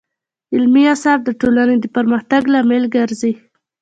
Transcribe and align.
علمي 0.55 0.83
اثار 0.95 1.17
د 1.23 1.29
ټولنې 1.41 1.75
د 1.79 1.85
پرمختګ 1.95 2.41
لامل 2.53 2.83
ګرځي. 2.95 3.33